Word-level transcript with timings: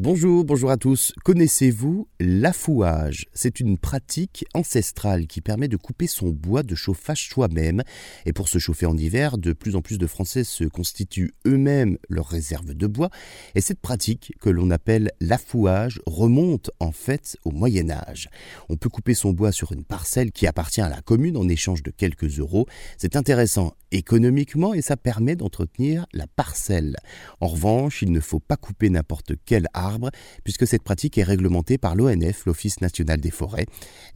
Bonjour, 0.00 0.44
bonjour 0.44 0.70
à 0.70 0.76
tous. 0.76 1.12
Connaissez-vous 1.24 2.06
l'affouage? 2.20 3.26
C'est 3.34 3.58
une 3.58 3.78
pratique 3.78 4.44
ancestrale 4.54 5.26
qui 5.26 5.40
permet 5.40 5.66
de 5.66 5.76
couper 5.76 6.06
son 6.06 6.28
bois 6.28 6.62
de 6.62 6.76
chauffage 6.76 7.28
soi-même. 7.28 7.82
Et 8.24 8.32
pour 8.32 8.46
se 8.46 8.60
chauffer 8.60 8.86
en 8.86 8.96
hiver, 8.96 9.38
de 9.38 9.52
plus 9.52 9.74
en 9.74 9.82
plus 9.82 9.98
de 9.98 10.06
Français 10.06 10.44
se 10.44 10.62
constituent 10.62 11.34
eux-mêmes 11.48 11.98
leurs 12.08 12.28
réserves 12.28 12.74
de 12.74 12.86
bois. 12.86 13.10
Et 13.56 13.60
cette 13.60 13.80
pratique, 13.80 14.34
que 14.40 14.50
l'on 14.50 14.70
appelle 14.70 15.10
l'affouage, 15.20 16.00
remonte 16.06 16.70
en 16.78 16.92
fait 16.92 17.36
au 17.44 17.50
Moyen 17.50 17.90
Âge. 17.90 18.28
On 18.68 18.76
peut 18.76 18.90
couper 18.90 19.14
son 19.14 19.32
bois 19.32 19.50
sur 19.50 19.72
une 19.72 19.82
parcelle 19.82 20.30
qui 20.30 20.46
appartient 20.46 20.80
à 20.80 20.88
la 20.88 21.02
commune 21.02 21.36
en 21.36 21.48
échange 21.48 21.82
de 21.82 21.90
quelques 21.90 22.38
euros. 22.38 22.68
C'est 22.98 23.16
intéressant 23.16 23.74
économiquement 23.92 24.74
et 24.74 24.82
ça 24.82 24.96
permet 24.96 25.36
d'entretenir 25.36 26.06
la 26.12 26.26
parcelle. 26.26 26.96
En 27.40 27.48
revanche, 27.48 28.02
il 28.02 28.12
ne 28.12 28.20
faut 28.20 28.40
pas 28.40 28.56
couper 28.56 28.90
n'importe 28.90 29.32
quel 29.44 29.66
arbre 29.74 30.10
puisque 30.44 30.66
cette 30.66 30.82
pratique 30.82 31.18
est 31.18 31.24
réglementée 31.24 31.78
par 31.78 31.94
l'ONF, 31.94 32.46
l'Office 32.46 32.80
national 32.80 33.20
des 33.20 33.30
forêts. 33.30 33.66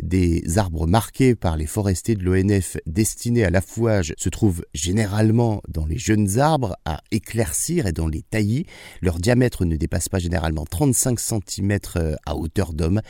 Des 0.01 0.59
arbres 0.59 0.87
marqués 0.87 1.35
par 1.35 1.57
les 1.57 1.67
forestiers 1.67 2.17
de 2.17 2.25
l'ONF 2.25 2.77
destinés 2.87 3.45
à 3.45 3.51
l'affouage 3.51 4.15
se 4.17 4.29
trouvent 4.29 4.65
généralement 4.75 5.63
dans 5.69 5.87
les 5.87 5.99
jeunes 5.99 6.39
arbres 6.39 6.77
à 6.85 7.01
éclaircir 7.11 7.87
et 7.87 7.93
dans 7.93 8.09
les 8.09 8.23
taillis. 8.23 8.67
Leur 9.01 9.19
diamètre 9.19 9.65
ne 9.65 9.77
dépasse 9.77 10.09
pas 10.09 10.19
généralement 10.19 10.65
35 10.65 11.19
cm 11.19 11.79
à 12.27 12.37
hauteur 12.37 12.73
d'homme. 12.73 13.01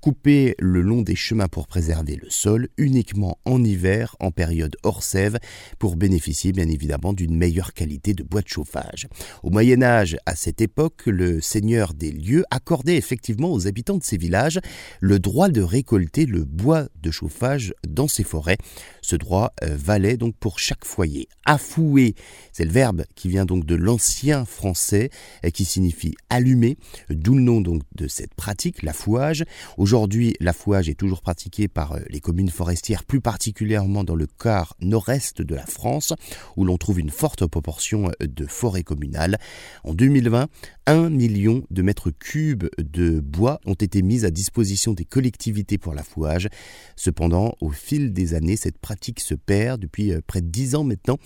Couper 0.00 0.54
le 0.60 0.80
long 0.80 1.02
des 1.02 1.16
chemins 1.16 1.48
pour 1.48 1.66
préserver 1.66 2.14
le 2.14 2.30
sol 2.30 2.68
uniquement 2.76 3.38
en 3.44 3.64
hiver 3.64 4.14
en 4.20 4.30
période 4.30 4.76
hors 4.84 5.02
sève 5.02 5.38
pour 5.80 5.96
bénéficier 5.96 6.52
bien 6.52 6.68
évidemment 6.68 7.12
d'une 7.12 7.36
meilleure 7.36 7.72
qualité 7.72 8.14
de 8.14 8.22
bois 8.22 8.42
de 8.42 8.48
chauffage. 8.48 9.08
Au 9.42 9.50
Moyen 9.50 9.82
Âge, 9.82 10.16
à 10.24 10.36
cette 10.36 10.60
époque, 10.60 11.02
le 11.06 11.40
seigneur 11.40 11.94
des 11.94 12.12
lieux 12.12 12.44
accordait 12.52 12.96
effectivement 12.96 13.52
aux 13.52 13.66
habitants 13.66 13.98
de 13.98 14.04
ces 14.04 14.18
villages 14.18 14.60
le 15.00 15.18
droit 15.18 15.48
de 15.48 15.62
récolter 15.62 16.26
le 16.26 16.44
bois 16.44 16.86
de 17.02 17.10
chauffage 17.10 17.74
dans 17.86 18.06
ses 18.08 18.24
forêts. 18.24 18.58
Ce 19.02 19.16
droit 19.16 19.52
euh, 19.64 19.76
valait 19.76 20.16
donc 20.16 20.36
pour 20.36 20.60
chaque 20.60 20.84
foyer. 20.84 21.28
Affouer, 21.44 22.14
c'est 22.52 22.64
le 22.64 22.70
verbe 22.70 23.04
qui 23.16 23.28
vient 23.28 23.46
donc 23.46 23.64
de 23.64 23.74
l'ancien 23.74 24.44
français 24.44 25.10
et 25.42 25.50
qui 25.50 25.64
signifie 25.64 26.14
allumer, 26.30 26.76
d'où 27.10 27.34
le 27.34 27.42
nom 27.42 27.60
donc 27.60 27.82
de 27.96 28.06
cette 28.06 28.34
pratique, 28.34 28.82
l'affouage. 28.82 29.44
Aujourd'hui, 29.88 30.34
l'affouage 30.38 30.90
est 30.90 30.98
toujours 30.98 31.22
pratiqué 31.22 31.66
par 31.66 31.92
euh, 31.92 32.00
les 32.10 32.20
communes 32.20 32.50
forestières, 32.50 33.04
plus 33.04 33.22
particulièrement 33.22 34.04
dans 34.04 34.16
le 34.16 34.26
quart 34.26 34.76
nord-est 34.82 35.40
de 35.40 35.54
la 35.54 35.64
France, 35.64 36.12
où 36.58 36.66
l'on 36.66 36.76
trouve 36.76 37.00
une 37.00 37.08
forte 37.08 37.46
proportion 37.46 38.10
euh, 38.20 38.26
de 38.26 38.44
forêts 38.44 38.82
communales. 38.82 39.38
En 39.84 39.94
2020, 39.94 40.48
1 40.84 41.08
million 41.08 41.64
de 41.70 41.80
mètres 41.80 42.10
cubes 42.10 42.68
de 42.76 43.18
bois 43.18 43.62
ont 43.64 43.72
été 43.72 44.02
mis 44.02 44.26
à 44.26 44.30
disposition 44.30 44.92
des 44.92 45.06
collectivités 45.06 45.78
pour 45.78 45.94
l'affouage. 45.94 46.50
Cependant, 46.94 47.54
au 47.62 47.70
fil 47.70 48.12
des 48.12 48.34
années, 48.34 48.56
cette 48.56 48.76
pratique 48.76 49.20
se 49.20 49.34
perd. 49.34 49.80
Depuis 49.80 50.12
euh, 50.12 50.20
près 50.26 50.42
de 50.42 50.48
10 50.48 50.74
ans 50.74 50.84
maintenant, 50.84 51.16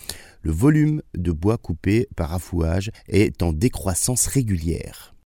le 0.43 0.53
volume 0.53 1.03
de 1.17 1.33
bois 1.33 1.59
coupé 1.59 2.07
par 2.15 2.33
affouage 2.33 2.93
est 3.09 3.43
en 3.43 3.53
décroissance 3.53 4.29
régulière. 4.29 5.13